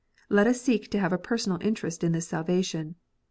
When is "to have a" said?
0.89-1.19